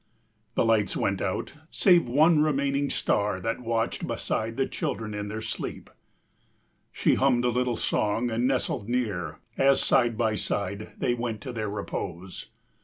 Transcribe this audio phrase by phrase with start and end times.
[0.55, 5.43] The lights went out, save one remaining star That watched beside the children in their
[5.43, 5.91] sleep.
[6.91, 11.53] She hummed a little song and nestled near, As side by side they went to
[11.53, 12.47] their repose.